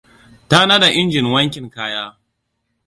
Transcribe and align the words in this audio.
Ta 0.49 0.59
nada 0.67 0.87
injin 1.01 1.31
wankin 1.33 1.67
kaya. 1.75 2.05